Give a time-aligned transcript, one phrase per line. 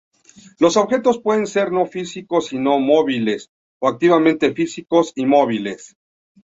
[0.57, 5.95] Los objetos pueden ser no físicos y no móviles, o activamente físicos y movibles.